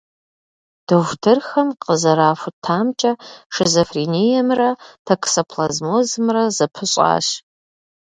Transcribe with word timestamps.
Дохутырхэм 0.87 1.69
къызэрахутамкӏэ, 1.83 3.11
шизофрениемрэ 3.53 4.69
токсоплазмозымрэ 5.05 6.43
зэпыщӏащ. 6.55 7.27